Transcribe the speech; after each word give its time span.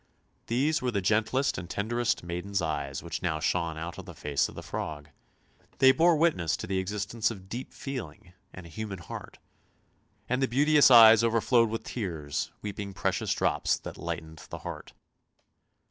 These 0.47 0.81
were 0.81 0.89
the 0.89 0.99
gentlest 0.99 1.59
and 1.59 1.69
tenderest 1.69 2.23
maiden's 2.23 2.59
eyes 2.59 3.03
which 3.03 3.21
now 3.21 3.39
shone 3.39 3.77
out 3.77 3.99
of 3.99 4.05
the 4.05 4.15
face 4.15 4.49
of 4.49 4.55
the 4.55 4.63
frog. 4.63 5.09
They 5.77 5.91
bore 5.91 6.15
witness 6.17 6.57
to 6.57 6.65
the 6.65 6.79
existence 6.79 7.29
of 7.29 7.47
deep 7.49 7.71
feeling 7.71 8.33
and 8.51 8.65
a 8.65 8.69
human 8.69 8.97
heart; 8.97 9.37
and 10.27 10.41
the 10.41 10.47
beauteous 10.47 10.89
eyes 10.89 11.23
overflowed 11.23 11.69
with 11.69 11.83
tears, 11.83 12.51
weeping 12.63 12.95
precious 12.95 13.31
drops 13.35 13.77
that 13.77 13.95
lightened 13.99 14.47
the 14.49 14.57
heart. 14.65 14.93